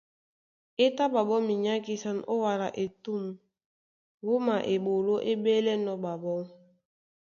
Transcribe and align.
É 0.83 0.85
tá 0.97 1.05
ɓaɓɔ́ 1.13 1.39
minyákisan 1.47 2.17
ó 2.33 2.35
wala 2.43 2.67
etûm 2.83 3.23
wúma 4.25 4.55
eɓoló 4.73 5.15
é 5.29 5.33
ɓélɛ́nɔ̄ 5.43 5.95
ɓaɓɔ́. 6.03 6.41